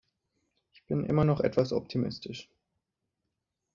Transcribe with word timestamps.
Ich 0.73 0.83
bin 0.87 1.05
immer 1.05 1.25
noch 1.25 1.41
etwas 1.41 1.71
optimistisch. 1.71 2.49